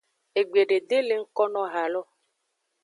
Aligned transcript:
Egbede 0.39 0.77
de 0.89 0.97
le 1.07 1.15
ngkono 1.21 1.61
ha 1.73 1.83
lo. 1.93 2.01